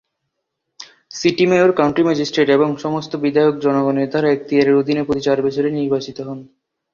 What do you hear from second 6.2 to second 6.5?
হন।